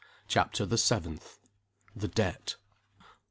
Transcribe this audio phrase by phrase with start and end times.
[0.27, 1.37] CHAPTER THE SEVENTH.
[1.95, 2.55] THE DEBT.